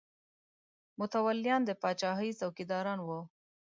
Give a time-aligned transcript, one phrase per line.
[0.99, 3.19] متولیان د پاچاهۍ څوکیداران وو.